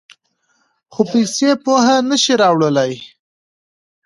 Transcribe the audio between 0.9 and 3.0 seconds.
خو پیسې پوهه نه شي راوړلی.